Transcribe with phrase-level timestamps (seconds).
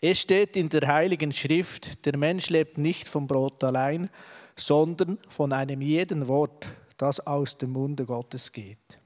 [0.00, 4.10] Es steht in der heiligen Schrift, der Mensch lebt nicht vom Brot allein,
[4.54, 6.68] sondern von einem jeden Wort,
[6.98, 8.98] das aus dem Munde Gottes geht.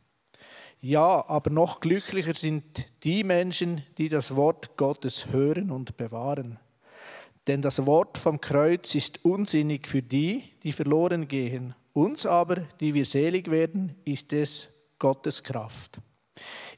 [0.81, 2.65] Ja, aber noch glücklicher sind
[3.05, 6.59] die Menschen, die das Wort Gottes hören und bewahren.
[7.47, 11.75] Denn das Wort vom Kreuz ist unsinnig für die, die verloren gehen.
[11.93, 15.99] Uns aber, die wir selig werden, ist es Gottes Kraft.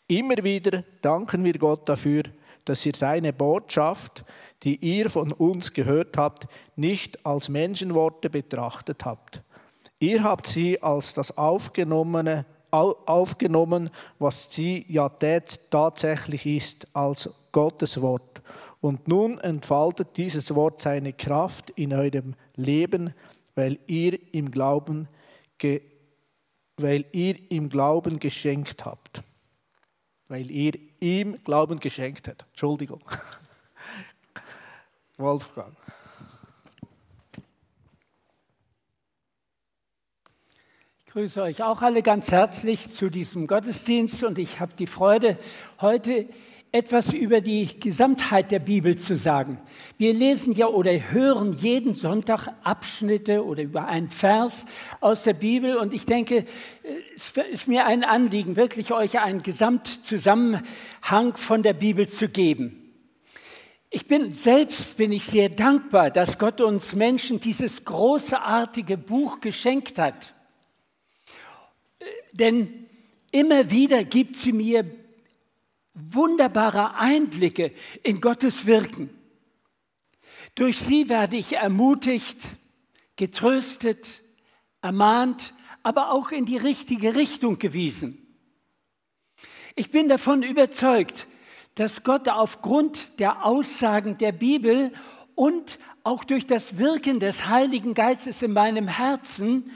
[0.07, 2.25] Immer wieder danken wir Gott dafür,
[2.65, 4.25] dass ihr seine Botschaft,
[4.63, 9.43] die ihr von uns gehört habt, nicht als Menschenworte betrachtet habt.
[9.99, 18.41] Ihr habt sie als das Aufgenommene aufgenommen, was sie ja tatsächlich ist, als Gottes Wort.
[18.81, 23.15] Und nun entfaltet dieses Wort seine Kraft in eurem Leben,
[23.55, 25.07] weil ihr im Glauben,
[26.79, 29.23] weil ihr im Glauben geschenkt habt
[30.33, 32.47] weil ihr ihm Glauben geschenkt habt.
[32.49, 33.05] Entschuldigung.
[35.19, 35.77] Wolfgang.
[41.01, 45.39] Ich grüße euch auch alle ganz herzlich zu diesem Gottesdienst und ich habe die Freude,
[45.83, 46.27] heute
[46.75, 49.61] etwas über die Gesamtheit der Bibel zu sagen.
[49.99, 54.65] Wir lesen ja oder hören jeden Sonntag Abschnitte oder über einen Vers
[55.01, 56.47] aus der Bibel und ich denke,
[57.15, 62.79] es ist mir ein Anliegen, wirklich euch einen Gesamtzusammenhang von der Bibel zu geben.
[63.91, 69.99] Ich bin selbst bin ich sehr dankbar, dass Gott uns Menschen dieses großartige Buch geschenkt
[69.99, 70.33] hat.
[72.33, 72.87] Denn
[73.31, 75.02] immer wieder gibt sie mir
[75.95, 79.11] wunderbare Einblicke in Gottes Wirken.
[80.55, 82.39] Durch sie werde ich ermutigt,
[83.17, 84.21] getröstet,
[84.81, 88.19] ermahnt, aber auch in die richtige Richtung gewiesen.
[89.75, 91.27] Ich bin davon überzeugt,
[91.75, 94.93] dass Gott aufgrund der Aussagen der Bibel
[95.35, 99.71] und auch durch das Wirken des Heiligen Geistes in meinem Herzen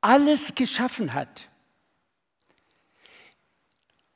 [0.00, 1.48] alles geschaffen hat.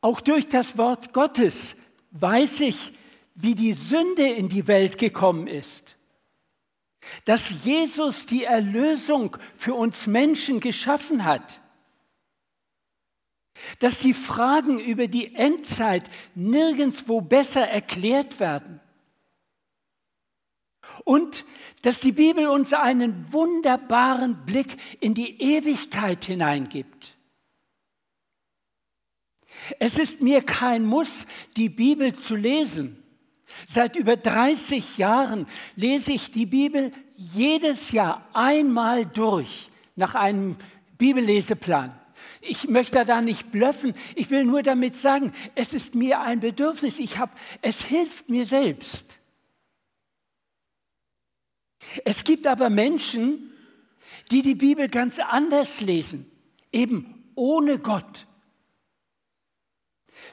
[0.04, 1.76] Auch durch das Wort Gottes
[2.10, 2.92] weiß ich,
[3.34, 5.96] wie die Sünde in die Welt gekommen ist.
[7.24, 11.62] Dass Jesus die Erlösung für uns Menschen geschaffen hat.
[13.78, 18.82] Dass die Fragen über die Endzeit nirgendwo besser erklärt werden.
[21.04, 21.46] Und
[21.80, 27.13] dass die Bibel uns einen wunderbaren Blick in die Ewigkeit hineingibt.
[29.78, 31.26] Es ist mir kein Muss,
[31.56, 33.02] die Bibel zu lesen.
[33.66, 40.56] Seit über 30 Jahren lese ich die Bibel jedes Jahr einmal durch nach einem
[40.98, 41.98] Bibelleseplan.
[42.40, 43.94] Ich möchte da nicht blöffen.
[44.14, 46.98] Ich will nur damit sagen, es ist mir ein Bedürfnis.
[46.98, 47.32] Ich habe,
[47.62, 49.20] es hilft mir selbst.
[52.04, 53.50] Es gibt aber Menschen,
[54.30, 56.30] die die Bibel ganz anders lesen,
[56.72, 58.26] eben ohne Gott.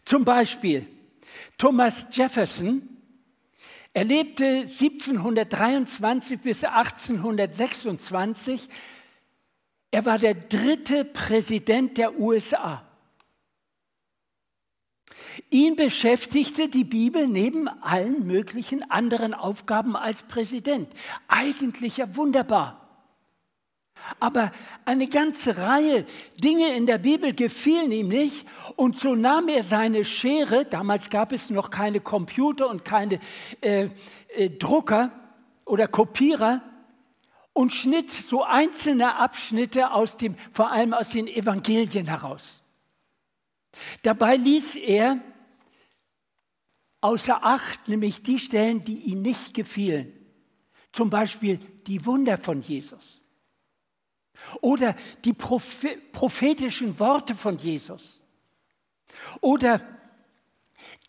[0.05, 0.87] Zum Beispiel
[1.57, 2.91] Thomas Jefferson,
[3.93, 8.69] er lebte 1723 bis 1826.
[9.91, 12.87] Er war der dritte Präsident der USA.
[15.49, 20.87] Ihn beschäftigte die Bibel neben allen möglichen anderen Aufgaben als Präsident.
[21.27, 22.80] Eigentlich ja wunderbar.
[24.19, 24.51] Aber
[24.85, 26.05] eine ganze Reihe
[26.37, 31.31] Dinge in der Bibel gefielen ihm nicht und so nahm er seine Schere, damals gab
[31.31, 33.19] es noch keine Computer und keine
[33.61, 33.89] äh,
[34.35, 35.11] äh, Drucker
[35.65, 36.61] oder Kopierer,
[37.53, 42.63] und schnitt so einzelne Abschnitte aus dem, vor allem aus den Evangelien heraus.
[44.03, 45.19] Dabei ließ er
[47.01, 50.13] außer Acht nämlich die Stellen, die ihm nicht gefielen.
[50.91, 51.57] Zum Beispiel
[51.87, 53.20] die Wunder von Jesus.
[54.61, 58.21] Oder die prophetischen Worte von Jesus.
[59.39, 59.81] Oder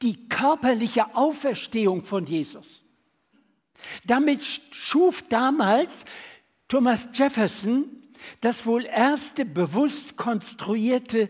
[0.01, 2.83] die körperliche Auferstehung von Jesus.
[4.05, 6.05] Damit schuf damals
[6.69, 7.85] Thomas Jefferson
[8.41, 11.29] das wohl erste bewusst konstruierte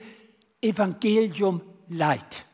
[0.61, 2.45] Evangelium Leid.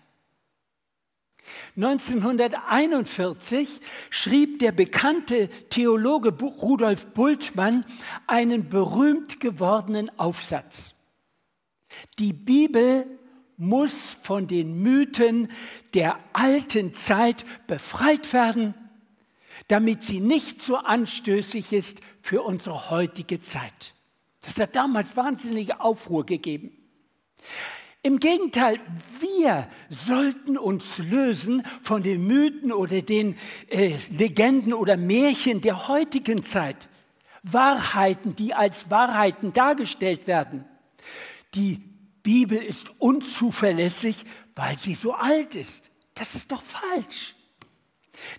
[1.76, 3.80] 1941
[4.10, 7.84] schrieb der bekannte Theologe Rudolf Bultmann
[8.26, 10.94] einen berühmt gewordenen Aufsatz.
[12.18, 13.06] Die Bibel
[13.56, 15.50] muss von den Mythen
[15.94, 18.74] der alten Zeit befreit werden,
[19.66, 23.94] damit sie nicht so anstößig ist für unsere heutige Zeit.
[24.42, 26.70] Das hat damals wahnsinnige Aufruhr gegeben.
[28.02, 28.78] Im Gegenteil,
[29.18, 33.36] wir sollten uns lösen von den Mythen oder den
[33.68, 36.88] äh, Legenden oder Märchen der heutigen Zeit.
[37.42, 40.64] Wahrheiten, die als Wahrheiten dargestellt werden.
[41.54, 41.80] Die
[42.22, 44.24] Bibel ist unzuverlässig,
[44.54, 45.90] weil sie so alt ist.
[46.14, 47.34] Das ist doch falsch.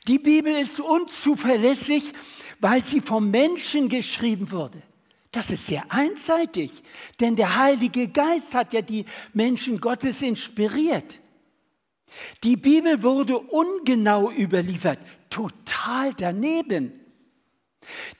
[0.08, 2.14] Die Bibel ist unzuverlässig,
[2.60, 4.82] weil sie vom Menschen geschrieben wurde.
[5.32, 6.84] Das ist sehr einseitig,
[7.20, 11.20] denn der Heilige Geist hat ja die Menschen Gottes inspiriert.
[12.44, 15.00] Die Bibel wurde ungenau überliefert,
[15.30, 16.94] total daneben.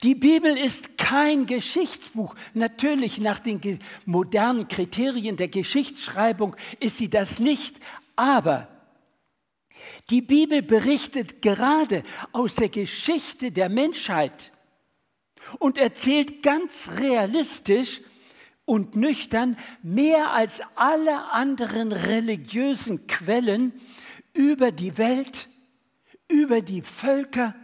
[0.02, 2.34] Die Bibel ist kein Geschichtsbuch.
[2.54, 3.60] Natürlich nach den
[4.04, 7.80] modernen Kriterien der Geschichtsschreibung ist sie das nicht,
[8.14, 8.68] aber
[10.10, 12.02] die Bibel berichtet gerade
[12.32, 14.52] aus der Geschichte der Menschheit
[15.58, 18.00] und erzählt ganz realistisch
[18.64, 23.72] und nüchtern mehr als alle anderen religiösen Quellen
[24.34, 25.48] über die Welt,
[26.28, 27.54] über die Völker,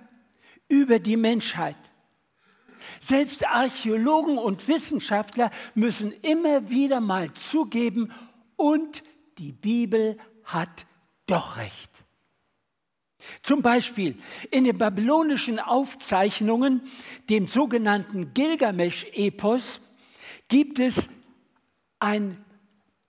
[0.68, 1.76] über die Menschheit.
[3.00, 8.10] Selbst Archäologen und Wissenschaftler müssen immer wieder mal zugeben,
[8.56, 9.02] und
[9.38, 10.86] die Bibel hat
[11.26, 11.95] doch recht.
[13.42, 14.16] Zum Beispiel
[14.50, 16.82] in den babylonischen Aufzeichnungen,
[17.28, 19.80] dem sogenannten Gilgamesch-Epos,
[20.48, 21.08] gibt es
[21.98, 22.44] ein,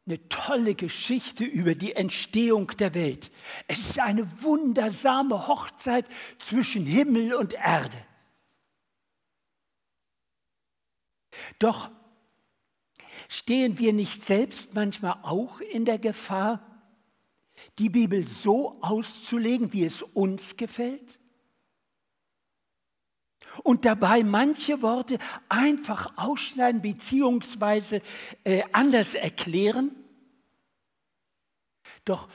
[0.06, 3.32] eine tolle Geschichte über die Entstehung der Welt.
[3.68, 6.06] Es ist eine wundersame Hochzeit
[6.38, 7.98] zwischen Himmel und Erde.
[11.60, 11.90] Doch
[13.28, 16.77] stehen wir nicht selbst manchmal auch in der Gefahr,
[17.80, 21.20] die Bibel so auszulegen, wie es uns gefällt?
[23.64, 25.18] Und dabei manche Worte
[25.50, 28.02] einfach ausschneiden bzw.
[28.44, 29.92] äh, anders erklären?
[32.06, 32.30] Doch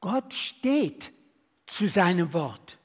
[0.00, 1.12] Gott steht
[1.66, 2.78] zu seinem Wort.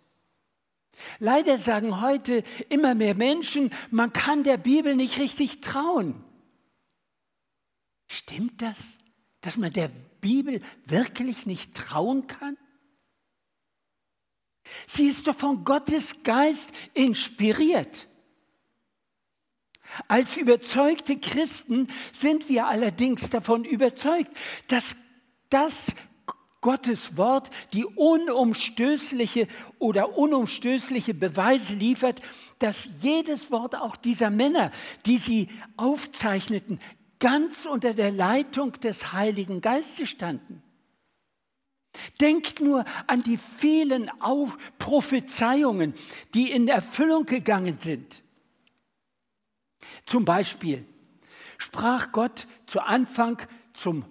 [1.19, 6.23] Leider sagen heute immer mehr Menschen, man kann der Bibel nicht richtig trauen.
[8.07, 8.97] Stimmt das,
[9.41, 9.91] dass man der
[10.25, 12.57] Bibel wirklich nicht trauen kann?
[14.87, 18.07] Sie ist doch von Gottes Geist inspiriert.
[20.07, 24.35] Als überzeugte Christen sind wir allerdings davon überzeugt,
[24.67, 24.95] dass
[25.51, 25.93] das
[26.59, 29.47] Gottes Wort die unumstößliche
[29.77, 32.19] oder unumstößliche Beweise liefert,
[32.57, 34.71] dass jedes Wort auch dieser Männer,
[35.05, 36.79] die sie aufzeichneten,
[37.19, 40.61] ganz unter der Leitung des Heiligen Geistes standen.
[42.19, 45.93] Denkt nur an die vielen Auf Prophezeiungen,
[46.33, 48.21] die in Erfüllung gegangen sind.
[50.05, 50.85] Zum Beispiel
[51.57, 53.41] sprach Gott zu Anfang
[53.73, 54.05] zum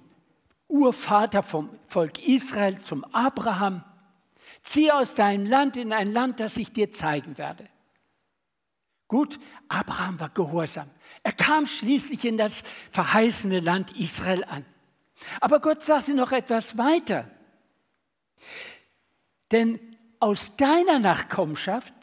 [0.68, 3.84] Urvater vom Volk Israel, zum Abraham,
[4.62, 7.68] zieh aus deinem Land in ein Land, das ich dir zeigen werde.
[9.06, 10.90] Gut, Abraham war gehorsam.
[11.24, 12.62] Er kam schließlich in das
[12.92, 14.64] verheißene Land Israel an.
[15.40, 17.28] Aber Gott sagte noch etwas weiter.
[19.50, 19.80] Denn
[20.20, 21.94] aus deiner Nachkommenschaft,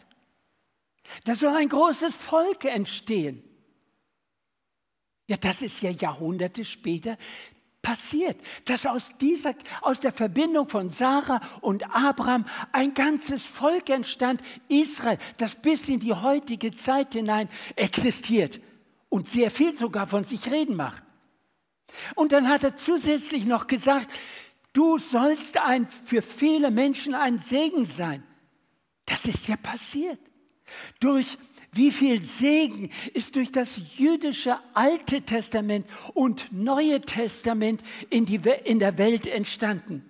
[1.23, 3.43] da soll ein großes Volk entstehen.
[5.27, 7.15] Ja, das ist ja Jahrhunderte später
[7.83, 14.41] passiert, dass aus, dieser, aus der Verbindung von Sarah und Abraham ein ganzes Volk entstand,
[14.67, 18.59] Israel, das bis in die heutige Zeit hinein existiert
[19.11, 21.03] und sehr viel sogar von sich reden macht.
[22.15, 24.09] Und dann hat er zusätzlich noch gesagt,
[24.71, 28.23] du sollst ein, für viele Menschen ein Segen sein.
[29.05, 30.17] Das ist ja passiert.
[31.01, 31.37] Durch
[31.73, 38.79] wie viel Segen ist durch das jüdische Alte Testament und Neue Testament in, die, in
[38.79, 40.05] der Welt entstanden?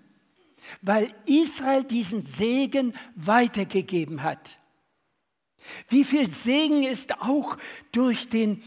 [0.84, 4.60] Weil Israel diesen Segen weitergegeben hat.
[5.90, 7.58] Wie viel Segen ist auch
[7.92, 8.62] durch den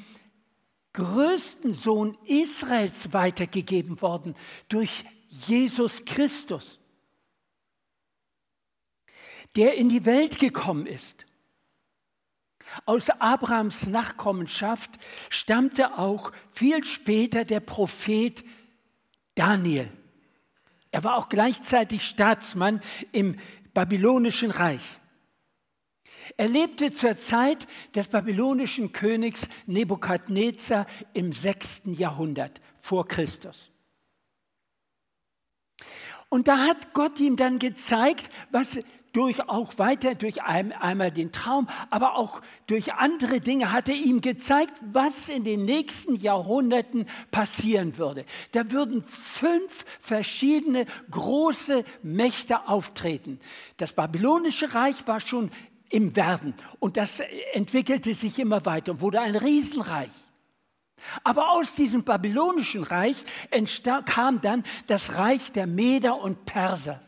[0.94, 4.34] größten Sohn Israels weitergegeben worden,
[4.68, 6.78] durch Jesus Christus,
[9.56, 11.26] der in die Welt gekommen ist.
[12.86, 14.90] Aus Abrahams Nachkommenschaft
[15.28, 18.44] stammte auch viel später der Prophet
[19.34, 19.90] Daniel.
[20.90, 22.80] Er war auch gleichzeitig Staatsmann
[23.12, 23.38] im
[23.74, 25.00] babylonischen Reich.
[26.36, 31.82] Er lebte zur Zeit des babylonischen Königs Nebukadnezar im 6.
[31.96, 33.70] Jahrhundert vor Christus.
[36.28, 38.78] Und da hat Gott ihm dann gezeigt, was
[39.14, 43.94] durch auch weiter durch ein, einmal den Traum, aber auch durch andere Dinge hat er
[43.94, 48.24] ihm gezeigt, was in den nächsten Jahrhunderten passieren würde.
[48.50, 53.38] Da würden fünf verschiedene große Mächte auftreten.
[53.76, 55.52] Das babylonische Reich war schon
[55.94, 57.20] im Werden und das
[57.52, 60.10] entwickelte sich immer weiter und wurde ein Riesenreich.
[61.22, 63.16] Aber aus diesem babylonischen Reich
[64.04, 67.00] kam dann das Reich der Meder und Perser.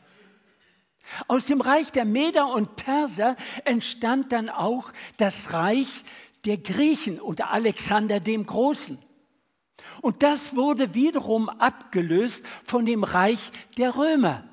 [1.26, 6.05] Aus dem Reich der Meder und Perser entstand dann auch das Reich
[6.45, 8.99] der Griechen unter Alexander dem Großen.
[10.00, 14.45] Und das wurde wiederum abgelöst von dem Reich der Römer.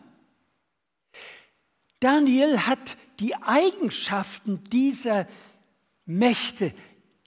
[2.03, 5.25] Daniel hat die Eigenschaften dieser
[6.05, 6.73] Mächte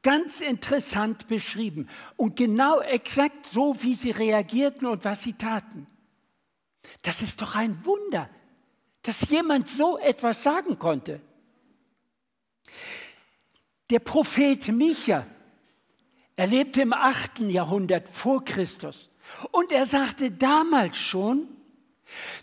[0.03, 5.87] ganz interessant beschrieben und genau exakt so, wie sie reagierten und was sie taten.
[7.01, 8.29] Das ist doch ein Wunder,
[9.01, 11.23] dass jemand so etwas sagen konnte.
[13.89, 15.27] Der Prophet Micha,
[16.37, 17.41] er lebte im 8.
[17.49, 19.09] Jahrhundert vor Christus
[19.53, 21.56] und er sagte damals schon,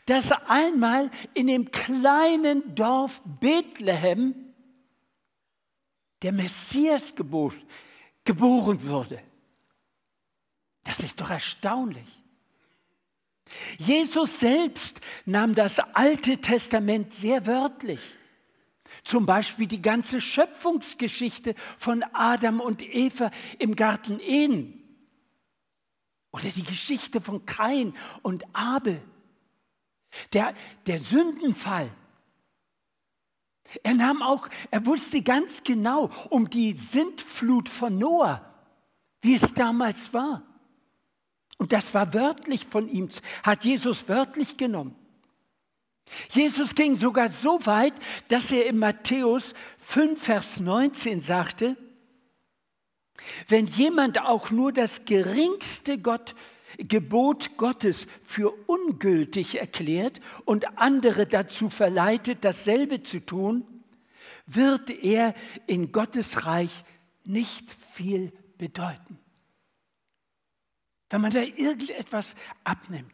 [0.06, 4.54] dass einmal in dem kleinen Dorf Bethlehem
[6.22, 7.62] der Messias geboren,
[8.84, 9.22] würde.
[10.84, 12.08] Das ist doch erstaunlich.
[13.78, 18.00] Jesus selbst nahm das Alte Testament sehr wörtlich.
[19.04, 24.80] Zum Beispiel die ganze Schöpfungsgeschichte von Adam und Eva im Garten Eden.
[26.32, 29.02] Oder die Geschichte von Kain und Abel.
[30.34, 30.54] Der,
[30.86, 31.90] der Sündenfall
[33.82, 38.42] er nahm auch, er wusste ganz genau um die Sintflut von Noah,
[39.22, 40.44] wie es damals war.
[41.58, 43.10] Und das war wörtlich von ihm,
[43.42, 44.96] hat Jesus wörtlich genommen.
[46.32, 47.94] Jesus ging sogar so weit,
[48.28, 51.78] dass er in Matthäus 5, Vers 19 sagte,
[53.48, 56.36] wenn jemand auch nur das geringste Gott,
[56.78, 63.66] Gebot Gottes für ungültig erklärt und andere dazu verleitet, dasselbe zu tun,
[64.46, 65.34] wird er
[65.68, 66.84] in Gottes Reich
[67.24, 69.20] nicht viel bedeuten.
[71.10, 73.14] Wenn man da irgendetwas abnimmt.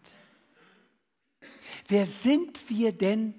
[1.87, 3.33] Wer sind wir denn,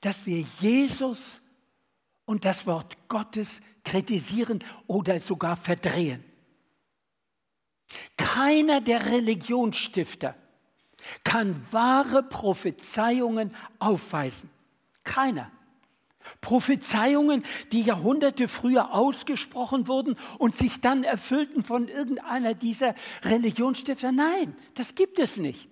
[0.00, 1.42] dass wir Jesus
[2.24, 6.24] und das Wort Gottes kritisieren oder sogar verdrehen?
[8.16, 10.34] Keiner der Religionsstifter
[11.24, 14.50] kann wahre Prophezeiungen aufweisen.
[15.04, 15.50] Keiner.
[16.40, 22.94] Prophezeiungen, die Jahrhunderte früher ausgesprochen wurden und sich dann erfüllten von irgendeiner dieser
[23.24, 24.12] Religionsstifter.
[24.12, 25.68] Nein, das gibt es nicht.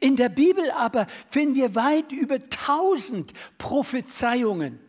[0.00, 4.80] In der Bibel aber finden wir weit über tausend Prophezeiungen,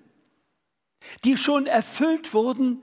[1.23, 2.81] die schon erfüllt wurden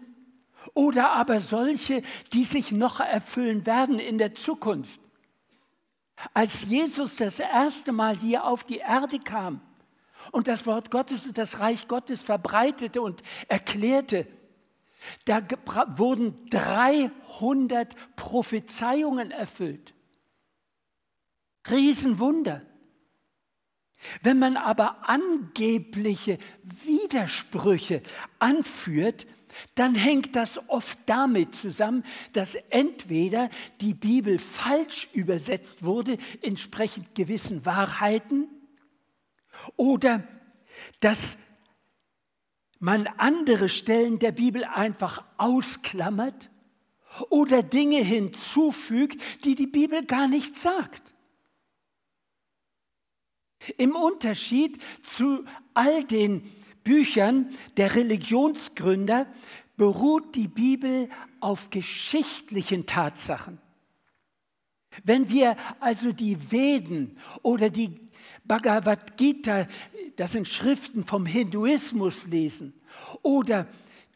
[0.74, 2.02] oder aber solche,
[2.32, 5.00] die sich noch erfüllen werden in der Zukunft.
[6.34, 9.60] Als Jesus das erste Mal hier auf die Erde kam
[10.30, 14.26] und das Wort Gottes und das Reich Gottes verbreitete und erklärte,
[15.24, 15.42] da
[15.98, 19.94] wurden 300 Prophezeiungen erfüllt.
[21.68, 22.62] Riesenwunder.
[24.22, 28.02] Wenn man aber angebliche Widersprüche
[28.38, 29.26] anführt,
[29.74, 37.64] dann hängt das oft damit zusammen, dass entweder die Bibel falsch übersetzt wurde, entsprechend gewissen
[37.66, 38.48] Wahrheiten,
[39.76, 40.26] oder
[41.00, 41.36] dass
[42.78, 46.50] man andere Stellen der Bibel einfach ausklammert
[47.28, 51.12] oder Dinge hinzufügt, die die Bibel gar nicht sagt.
[53.76, 55.44] Im Unterschied zu
[55.74, 56.50] all den
[56.84, 59.26] Büchern der Religionsgründer
[59.76, 61.08] beruht die Bibel
[61.40, 63.58] auf geschichtlichen Tatsachen.
[65.04, 67.98] Wenn wir also die Veden oder die
[68.44, 69.66] Bhagavad Gita,
[70.16, 72.74] das sind Schriften vom Hinduismus lesen,
[73.22, 73.66] oder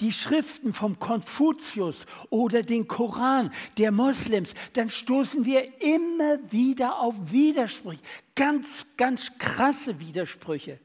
[0.00, 7.14] die Schriften vom Konfuzius oder den Koran der Moslems, dann stoßen wir immer wieder auf
[7.32, 8.02] Widersprüche,
[8.34, 10.78] ganz, ganz krasse Widersprüche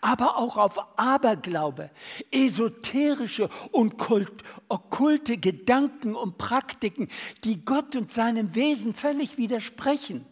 [0.00, 1.90] aber auch auf Aberglaube,
[2.30, 7.08] esoterische und kult, okkulte Gedanken und Praktiken,
[7.44, 10.26] die Gott und seinem Wesen völlig widersprechen.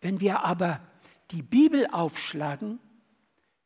[0.00, 0.80] Wenn wir aber
[1.30, 2.80] die Bibel aufschlagen,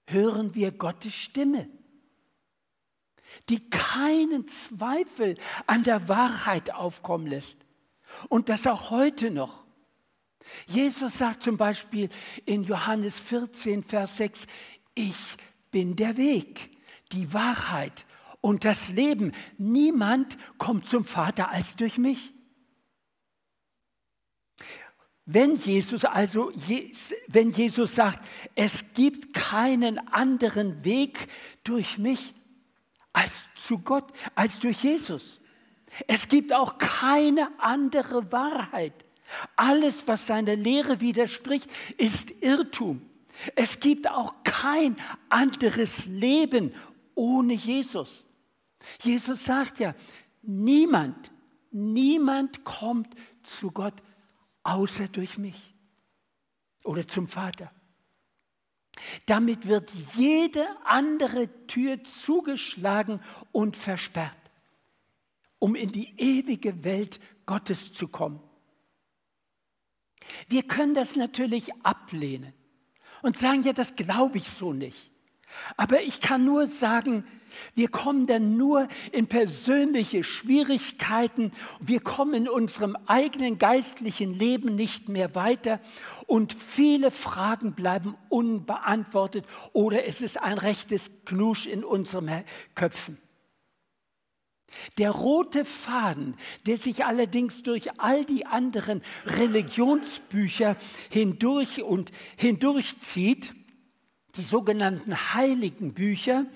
[0.06, 1.68] hören wir Gottes Stimme,
[3.48, 5.36] die keinen Zweifel
[5.66, 7.58] an der Wahrheit aufkommen lässt.
[8.28, 9.65] Und das auch heute noch.
[10.66, 12.08] Jesus sagt zum Beispiel
[12.44, 14.46] in Johannes 14, Vers 6,
[14.94, 15.16] ich
[15.70, 16.70] bin der Weg,
[17.12, 18.06] die Wahrheit
[18.40, 19.32] und das Leben.
[19.58, 22.32] Niemand kommt zum Vater als durch mich.
[25.24, 26.52] Wenn Jesus also,
[27.26, 28.24] wenn Jesus sagt,
[28.54, 31.28] es gibt keinen anderen Weg
[31.64, 32.32] durch mich
[33.12, 35.40] als zu Gott, als durch Jesus.
[36.06, 39.05] Es gibt auch keine andere Wahrheit.
[39.56, 43.02] Alles, was seiner Lehre widerspricht, ist Irrtum.
[43.54, 44.96] Es gibt auch kein
[45.28, 46.74] anderes Leben
[47.14, 48.24] ohne Jesus.
[49.02, 49.94] Jesus sagt ja,
[50.42, 51.30] niemand,
[51.70, 53.94] niemand kommt zu Gott
[54.62, 55.74] außer durch mich
[56.84, 57.70] oder zum Vater.
[59.26, 63.20] Damit wird jede andere Tür zugeschlagen
[63.52, 64.36] und versperrt,
[65.58, 68.40] um in die ewige Welt Gottes zu kommen.
[70.48, 72.52] Wir können das natürlich ablehnen
[73.22, 75.10] und sagen, ja, das glaube ich so nicht.
[75.76, 77.24] Aber ich kann nur sagen,
[77.74, 81.52] wir kommen dann nur in persönliche Schwierigkeiten.
[81.80, 85.80] Wir kommen in unserem eigenen geistlichen Leben nicht mehr weiter
[86.26, 93.18] und viele Fragen bleiben unbeantwortet oder es ist ein rechtes Knusch in unseren Köpfen.
[94.98, 100.76] Der rote Faden, der sich allerdings durch all die anderen Religionsbücher
[101.10, 103.54] hindurch und hindurchzieht,
[104.34, 106.46] die sogenannten heiligen Bücher,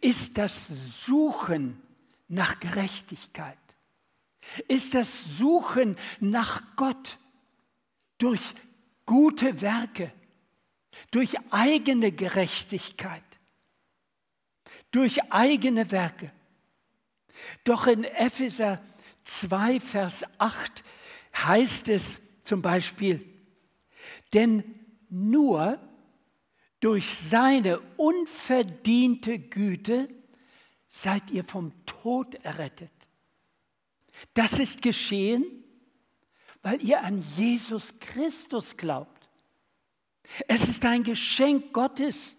[0.00, 0.68] ist das
[1.04, 1.80] Suchen
[2.28, 3.58] nach Gerechtigkeit,
[4.68, 7.18] ist das Suchen nach Gott
[8.18, 8.54] durch
[9.04, 10.12] gute Werke,
[11.10, 13.22] durch eigene Gerechtigkeit,
[14.90, 16.32] durch eigene Werke.
[17.64, 18.82] Doch in Epheser
[19.24, 20.84] 2, Vers 8
[21.34, 23.24] heißt es zum Beispiel,
[24.32, 24.64] denn
[25.08, 25.78] nur
[26.80, 30.08] durch seine unverdiente Güte
[30.88, 32.92] seid ihr vom Tod errettet.
[34.34, 35.44] Das ist geschehen,
[36.62, 39.28] weil ihr an Jesus Christus glaubt.
[40.48, 42.36] Es ist ein Geschenk Gottes,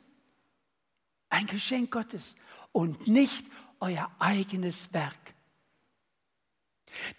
[1.30, 2.36] ein Geschenk Gottes
[2.72, 3.46] und nicht
[3.80, 5.16] euer eigenes Werk.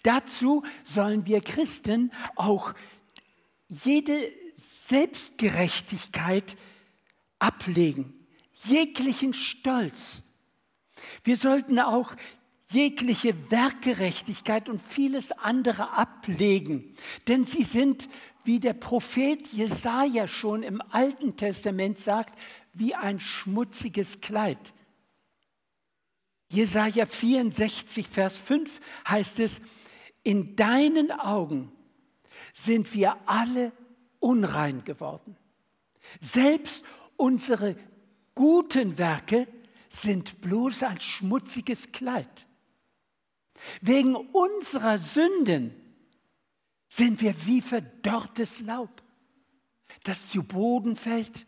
[0.03, 2.73] Dazu sollen wir Christen auch
[3.67, 6.57] jede Selbstgerechtigkeit
[7.37, 8.13] ablegen,
[8.65, 10.21] jeglichen Stolz.
[11.23, 12.15] Wir sollten auch
[12.71, 16.95] jegliche Werkgerechtigkeit und vieles andere ablegen,
[17.27, 18.09] denn sie sind,
[18.43, 22.37] wie der Prophet Jesaja schon im Alten Testament sagt,
[22.73, 24.73] wie ein schmutziges Kleid.
[26.51, 29.61] Jesaja 64, Vers 5 heißt es:
[30.23, 31.71] In deinen Augen
[32.53, 33.71] sind wir alle
[34.19, 35.37] unrein geworden.
[36.19, 36.83] Selbst
[37.19, 37.75] Unsere
[38.33, 39.45] guten Werke
[39.89, 42.47] sind bloß ein schmutziges Kleid.
[43.81, 45.75] Wegen unserer Sünden
[46.87, 49.03] sind wir wie verdorrtes Laub,
[50.03, 51.45] das zu Boden fällt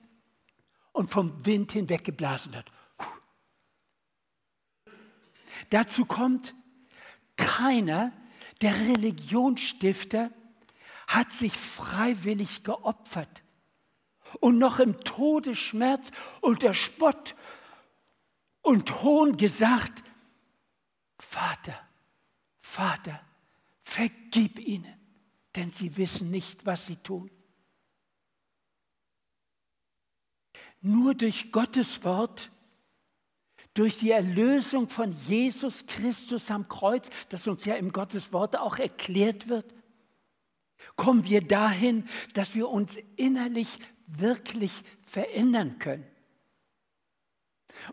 [0.91, 2.69] und vom Wind hinweggeblasen wird.
[5.69, 6.53] Dazu kommt,
[7.35, 8.11] keiner
[8.61, 10.31] der Religionsstifter
[11.07, 13.43] hat sich freiwillig geopfert
[14.39, 17.35] und noch im Todesschmerz und der Spott
[18.61, 20.03] und Hohn gesagt,
[21.17, 21.77] Vater,
[22.61, 23.19] Vater,
[23.83, 24.93] vergib ihnen,
[25.55, 27.29] denn sie wissen nicht, was sie tun.
[30.81, 32.49] Nur durch Gottes Wort,
[33.73, 38.77] durch die Erlösung von Jesus Christus am Kreuz, das uns ja im Gottes Wort auch
[38.77, 39.73] erklärt wird,
[40.95, 44.71] kommen wir dahin, dass wir uns innerlich wirklich
[45.05, 46.05] verändern können.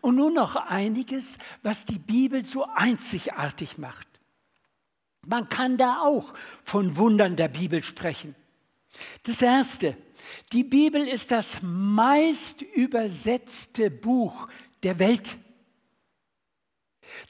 [0.01, 4.07] Und nun noch einiges, was die Bibel so einzigartig macht.
[5.25, 8.35] Man kann da auch von Wundern der Bibel sprechen.
[9.23, 9.95] Das Erste,
[10.51, 14.47] die Bibel ist das meist übersetzte Buch
[14.83, 15.37] der Welt.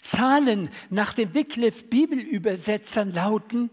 [0.02, 3.70] Zahlen nach den Wycliffe Bibelübersetzern lauten,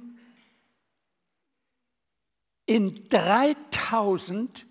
[2.67, 4.67] in 3000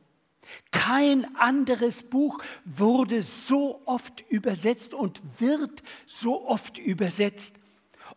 [0.70, 7.56] Kein anderes Buch wurde so oft übersetzt und wird so oft übersetzt,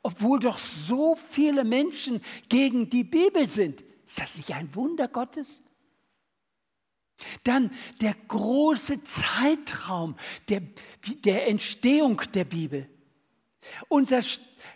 [0.04, 3.84] obwohl doch so viele Menschen gegen die Bibel sind.
[4.06, 5.62] Ist das nicht ein Wunder Gottes?
[7.44, 10.16] Dann der große Zeitraum
[10.50, 10.62] der,
[11.24, 12.90] der Entstehung der Bibel.
[13.90, 14.22] Unser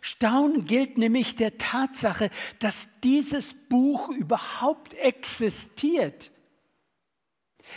[0.02, 6.32] Staunen gilt nämlich der Tatsache, dass dieses Buch überhaupt existiert.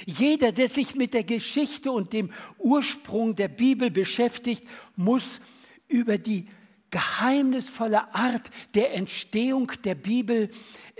[0.06, 4.64] Jeder, der sich mit der Geschichte und dem Ursprung der Bibel beschäftigt,
[4.96, 5.40] muss
[5.86, 6.48] über die
[6.90, 10.50] geheimnisvolle Art der Entstehung der Bibel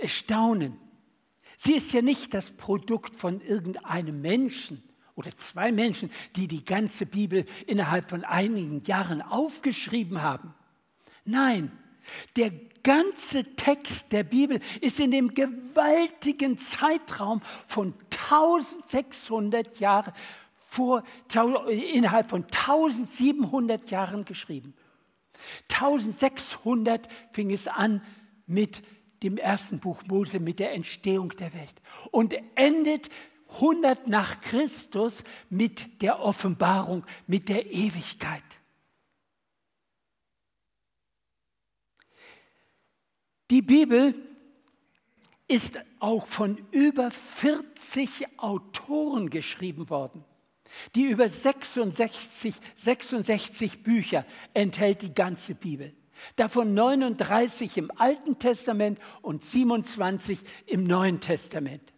[0.05, 0.77] staunen.
[1.65, 4.83] Sie ist ja nicht das Produkt von irgendeinem Menschen
[5.15, 10.53] oder zwei Menschen, die die ganze Bibel innerhalb von einigen Jahren aufgeschrieben haben.
[11.23, 11.71] Nein,
[12.35, 12.51] der
[12.83, 20.13] ganze Text der Bibel ist in dem gewaltigen Zeitraum von 1600 Jahren
[20.69, 21.03] vor,
[21.67, 24.75] innerhalb von 1700 Jahren geschrieben.
[25.71, 28.03] 1600 fing es an
[28.45, 28.83] mit
[29.23, 33.09] dem ersten Buch Mose, mit der Entstehung der Welt und endet
[33.53, 38.43] 100 nach Christus mit der Offenbarung, mit der Ewigkeit.
[43.51, 44.15] Die Bibel
[45.47, 50.25] ist auch von über 40 Autoren geschrieben worden.
[50.95, 55.93] Die über 66, 66 Bücher enthält die ganze Bibel.
[56.35, 61.93] Davon 39 im Alten Testament und 27 im Neuen Testament.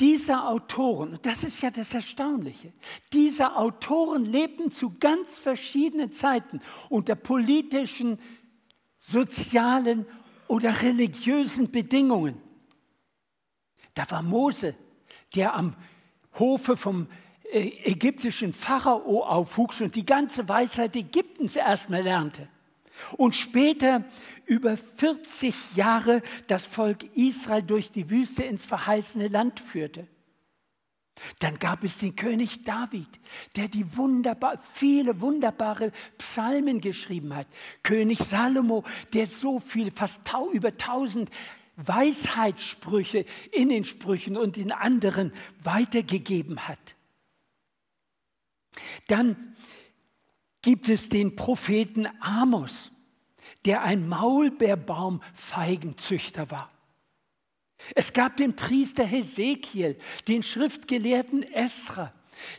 [0.00, 2.72] Diese Autoren, und das ist ja das Erstaunliche,
[3.12, 8.18] diese Autoren lebten zu ganz verschiedenen Zeiten unter politischen,
[8.98, 10.06] sozialen
[10.48, 12.40] oder religiösen Bedingungen.
[13.94, 14.74] Da war Mose,
[15.34, 15.76] der am
[16.38, 17.06] Hofe vom
[17.52, 22.48] ägyptischen Pharao aufwuchs und die ganze Weisheit Ägyptens erstmal lernte.
[23.16, 24.04] Und später
[24.46, 30.06] über 40 Jahre das Volk Israel durch die Wüste ins verheißene Land führte.
[31.38, 33.08] Dann gab es den König David,
[33.54, 37.46] der die wunderbar, viele wunderbare Psalmen geschrieben hat.
[37.82, 41.30] König Salomo, der so viel, fast tau, über tausend
[41.76, 46.94] Weisheitssprüche in den Sprüchen und in anderen weitergegeben hat.
[49.08, 49.56] Dann
[50.62, 52.90] gibt es den Propheten Amos,
[53.64, 56.70] der ein Maulbeerbaumfeigenzüchter war.
[57.94, 62.12] Es gab den Priester Hesekiel, den Schriftgelehrten Esra,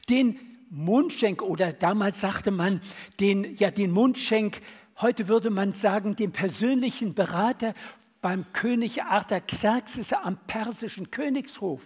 [0.09, 2.81] den Mundschenk oder damals sagte man
[3.19, 4.61] den, ja, den Mundschenk,
[4.99, 7.73] heute würde man sagen, den persönlichen Berater
[8.21, 11.83] beim König Artaxerxes am persischen Königshof.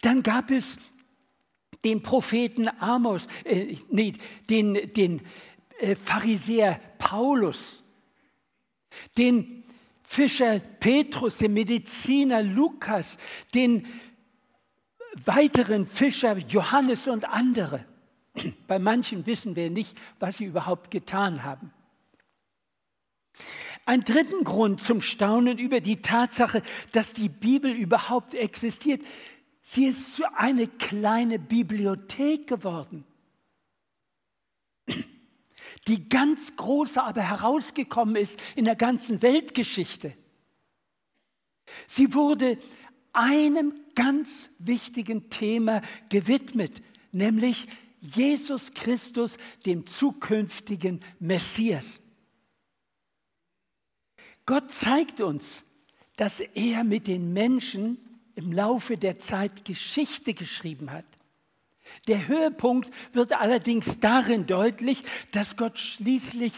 [0.00, 0.78] Dann gab es
[1.84, 4.14] den Propheten Amos, äh, nee,
[4.48, 5.22] den, den
[5.80, 7.82] äh, Pharisäer Paulus,
[9.16, 9.64] den
[10.04, 13.16] Fischer Petrus, den Mediziner Lukas,
[13.54, 13.86] den
[15.24, 17.84] weiteren Fischer Johannes und andere.
[18.66, 21.72] Bei manchen wissen wir nicht, was sie überhaupt getan haben.
[23.84, 29.00] Ein dritten Grund zum Staunen über die Tatsache, dass die Bibel überhaupt existiert.
[29.62, 33.04] Sie ist so eine kleine Bibliothek geworden
[35.88, 40.14] die ganz große aber herausgekommen ist in der ganzen Weltgeschichte.
[41.86, 42.58] Sie wurde
[43.12, 47.66] einem ganz wichtigen Thema gewidmet, nämlich
[48.00, 52.00] Jesus Christus, dem zukünftigen Messias.
[54.44, 55.62] Gott zeigt uns,
[56.16, 57.98] dass er mit den Menschen
[58.34, 61.04] im Laufe der Zeit Geschichte geschrieben hat.
[62.08, 66.52] Der Höhepunkt wird allerdings darin deutlich, dass Gott schließlich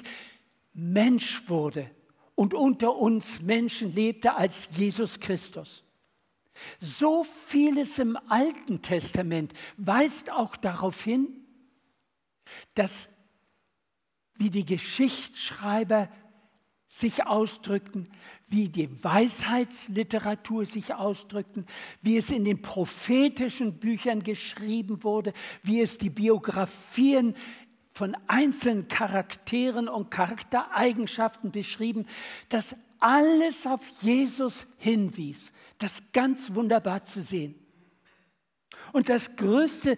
[0.73, 1.91] Mensch wurde
[2.35, 5.83] und unter uns Menschen lebte als Jesus Christus.
[6.81, 11.29] So vieles im Alten Testament weist auch darauf hin,
[12.75, 13.09] dass
[14.37, 16.09] wie die Geschichtsschreiber
[16.95, 18.09] sich ausdrückten,
[18.47, 21.67] wie die Weisheitsliteratur sich ausdrückten,
[22.03, 25.33] wie es in den prophetischen Büchern geschrieben wurde,
[25.65, 27.35] wie es die Biografien
[27.91, 32.07] von einzelnen Charakteren und Charaktereigenschaften beschrieben,
[32.49, 35.53] dass alles auf Jesus hinwies.
[35.79, 37.57] Das ganz wunderbar zu sehen.
[38.93, 39.97] Und das größte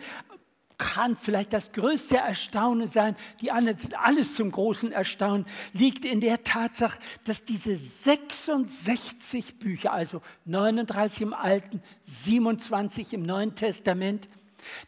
[0.79, 6.21] kann vielleicht das größte Erstaunen sein, die anderen sind alles zum großen Erstaunen, liegt in
[6.21, 14.29] der Tatsache, dass diese 66 Bücher, also 39 im Alten, 27 im Neuen Testament,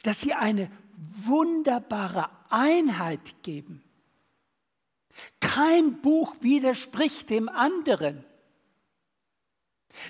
[0.03, 0.71] dass sie eine
[1.25, 3.83] wunderbare Einheit geben.
[5.41, 8.25] Kein Buch widerspricht dem anderen.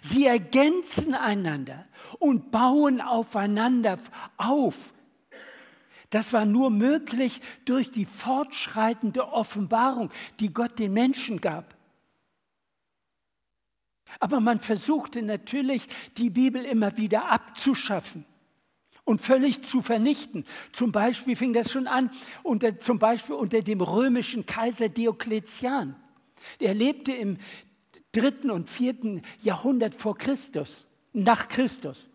[0.03, 1.87] Sie ergänzen einander
[2.19, 3.99] und bauen aufeinander
[4.37, 4.93] auf
[6.11, 11.77] das war nur möglich durch die fortschreitende Offenbarung, die Gott den Menschen gab.
[14.21, 18.25] Aber man versuchte natürlich, die Bibel immer wieder abzuschaffen
[19.05, 20.45] und völlig zu vernichten.
[20.73, 22.11] Zum Beispiel fing das schon an,
[22.43, 25.95] unter, zum Beispiel unter dem römischen Kaiser Diokletian.
[26.59, 27.37] Er lebte im
[28.13, 32.07] dritten und vierten Jahrhundert vor Christus, nach Christus.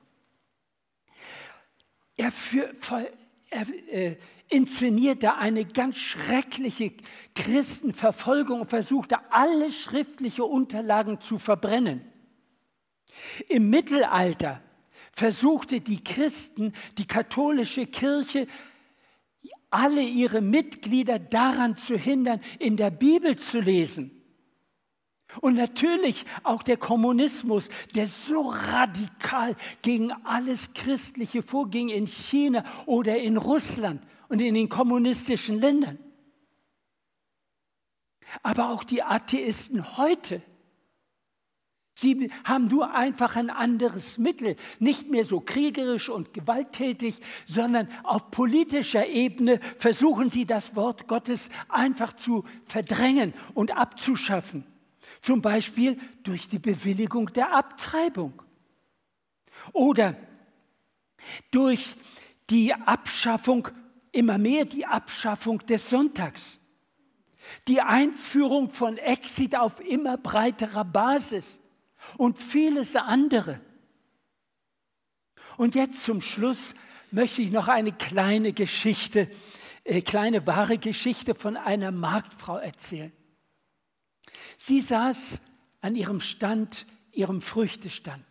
[2.16, 2.74] Er für,
[3.92, 4.16] äh,
[4.50, 6.94] inszenierte eine ganz schreckliche
[7.36, 12.02] Christenverfolgung und versuchte alle schriftliche Unterlagen zu verbrennen.
[13.48, 14.62] Im Mittelalter
[15.12, 18.48] versuchte die Christen, die katholische Kirche,
[19.70, 24.23] alle ihre Mitglieder daran zu hindern, in der Bibel zu lesen.
[25.42, 33.18] Und natürlich auch der Kommunismus, der so radikal gegen alles Christliche vorging in China oder
[33.18, 36.00] in Russland und in den kommunistischen Ländern.
[38.42, 40.42] Aber auch die Atheisten heute,
[41.94, 48.32] sie haben nur einfach ein anderes Mittel, nicht mehr so kriegerisch und gewalttätig, sondern auf
[48.32, 54.66] politischer Ebene versuchen sie das Wort Gottes einfach zu verdrängen und abzuschaffen.
[55.24, 58.44] Zum Beispiel durch die Bewilligung der Abtreibung
[59.72, 60.18] oder
[61.50, 61.96] durch
[62.50, 63.70] die Abschaffung,
[64.12, 66.60] immer mehr die Abschaffung des Sonntags,
[67.70, 71.58] die Einführung von Exit auf immer breiterer Basis
[72.18, 73.62] und vieles andere.
[75.56, 76.76] Und jetzt zum Schluss
[77.12, 79.32] möchte ich noch eine kleine Geschichte,
[79.86, 83.14] äh, kleine wahre Geschichte von einer Marktfrau erzählen.
[84.58, 85.40] Sie saß
[85.82, 88.26] an ihrem Stand, ihrem Früchtestand.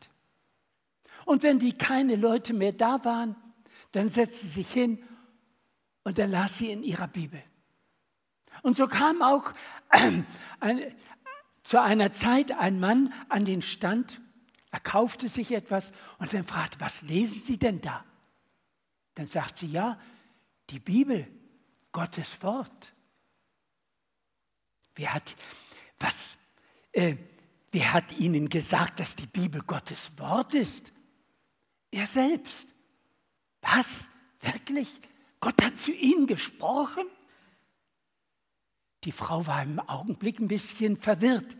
[1.24, 3.36] Und wenn die keine Leute mehr da waren,
[3.92, 5.02] dann setzte sie sich hin
[6.04, 7.42] und dann las sie in ihrer Bibel.
[8.62, 9.52] Und so kam auch
[10.60, 10.96] ein,
[11.62, 14.20] zu einer Zeit ein Mann an den Stand,
[14.72, 18.02] er kaufte sich etwas und dann fragte, was lesen Sie denn da?
[19.14, 20.00] Dann sagt sie, ja,
[20.70, 21.28] die Bibel,
[21.92, 22.94] Gottes Wort.
[24.94, 25.36] Wer hat,
[26.02, 26.36] was,
[26.92, 27.16] äh,
[27.70, 30.92] wer hat Ihnen gesagt, dass die Bibel Gottes Wort ist?
[31.90, 32.68] Er selbst.
[33.60, 34.08] Was?
[34.40, 35.00] Wirklich?
[35.40, 37.04] Gott hat zu Ihnen gesprochen?
[39.04, 41.56] Die Frau war im Augenblick ein bisschen verwirrt.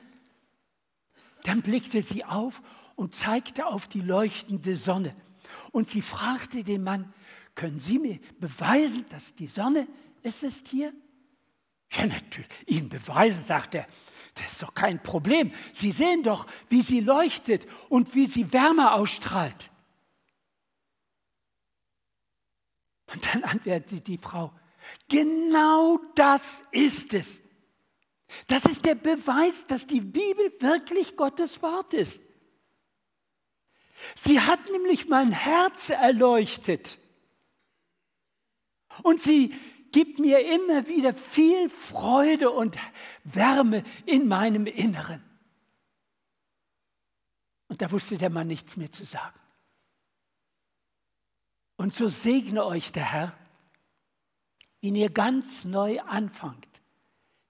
[1.43, 2.63] Dann blickte sie auf
[2.95, 5.15] und zeigte auf die leuchtende Sonne.
[5.73, 7.13] Und sie fragte den Mann,
[7.55, 9.89] können Sie mir beweisen, dass die Sonne
[10.23, 10.93] es ist hier?
[11.91, 13.87] Ja, natürlich, Ihnen beweisen, sagt er.
[14.35, 15.53] Das ist doch kein Problem.
[15.73, 19.71] Sie sehen doch, wie sie leuchtet und wie sie Wärme ausstrahlt.
[23.13, 24.53] Und dann antwortete die Frau,
[25.09, 27.43] genau das ist es.
[28.47, 32.23] Das ist der Beweis, dass die Bibel wirklich Gottes Wort ist.
[34.17, 36.99] Sie hat nämlich mein Herz erleuchtet.
[39.03, 39.55] Und sie
[39.93, 42.77] gibt mir immer wieder viel Freude und
[43.25, 45.23] Wärme in meinem Inneren.
[47.69, 49.39] Und da wusste der Mann nichts mehr zu sagen.
[51.77, 53.39] Und so segne euch der Herr,
[54.81, 56.69] wenn ihr ganz neu anfangt,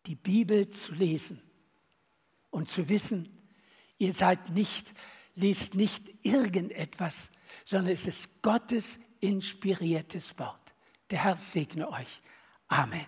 [0.07, 1.41] die Bibel zu lesen
[2.51, 3.43] und zu wissen,
[4.03, 4.93] Ihr seid nicht,
[5.37, 7.31] lest nicht irgendetwas,
[7.65, 10.75] sondern es ist Gottes inspiriertes Wort.
[11.09, 12.21] Der Herr segne euch.
[12.73, 12.99] 阿门